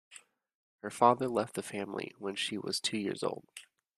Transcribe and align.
Her 0.81 0.89
father 0.89 1.27
left 1.27 1.53
the 1.53 1.61
family 1.61 2.15
when 2.17 2.35
she 2.35 2.57
was 2.57 2.79
two 2.79 2.97
years 2.97 3.21
old. 3.21 3.45